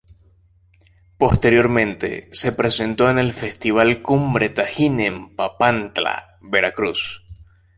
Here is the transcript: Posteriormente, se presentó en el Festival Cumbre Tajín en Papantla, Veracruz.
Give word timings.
Posteriormente, 1.19 2.27
se 2.33 2.51
presentó 2.53 3.11
en 3.11 3.19
el 3.19 3.33
Festival 3.33 4.01
Cumbre 4.01 4.49
Tajín 4.49 4.99
en 4.99 5.35
Papantla, 5.35 6.39
Veracruz. 6.41 7.21